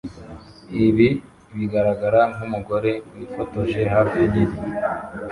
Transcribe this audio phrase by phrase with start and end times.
[0.87, 1.09] Ibi
[1.55, 4.57] bigaragara nkumugore wifotoje hafi nini